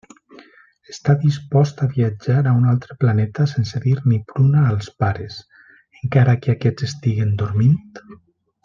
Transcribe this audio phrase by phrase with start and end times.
[0.93, 5.39] Està dispost a viatjar a un altre planeta sense dir ni pruna als pares,
[6.03, 8.03] encara que aquests estiguen dormint?